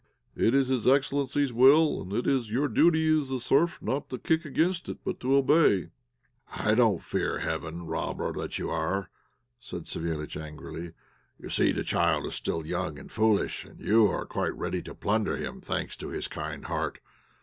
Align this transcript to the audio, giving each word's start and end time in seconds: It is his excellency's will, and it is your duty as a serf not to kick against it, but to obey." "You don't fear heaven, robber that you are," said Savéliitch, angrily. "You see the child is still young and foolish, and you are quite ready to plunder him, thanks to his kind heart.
It 0.35 0.55
is 0.55 0.69
his 0.69 0.87
excellency's 0.87 1.53
will, 1.53 2.01
and 2.01 2.11
it 2.11 2.25
is 2.25 2.49
your 2.49 2.67
duty 2.67 3.07
as 3.21 3.29
a 3.29 3.39
serf 3.39 3.79
not 3.83 4.09
to 4.09 4.17
kick 4.17 4.45
against 4.45 4.89
it, 4.89 4.97
but 5.05 5.19
to 5.19 5.35
obey." 5.35 5.89
"You 6.65 6.73
don't 6.73 7.03
fear 7.03 7.37
heaven, 7.37 7.85
robber 7.85 8.33
that 8.33 8.57
you 8.57 8.71
are," 8.71 9.11
said 9.59 9.83
Savéliitch, 9.83 10.41
angrily. 10.41 10.93
"You 11.39 11.49
see 11.49 11.71
the 11.71 11.83
child 11.83 12.25
is 12.25 12.33
still 12.33 12.65
young 12.65 12.97
and 12.97 13.11
foolish, 13.11 13.63
and 13.63 13.79
you 13.79 14.07
are 14.07 14.25
quite 14.25 14.57
ready 14.57 14.81
to 14.81 14.95
plunder 14.95 15.37
him, 15.37 15.61
thanks 15.61 15.95
to 15.97 16.07
his 16.07 16.27
kind 16.27 16.65
heart. 16.65 16.99